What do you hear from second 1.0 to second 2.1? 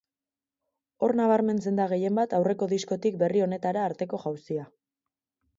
Hor nabarmentzen da